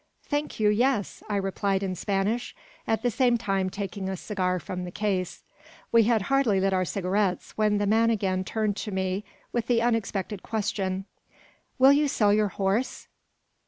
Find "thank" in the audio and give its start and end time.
0.25-0.59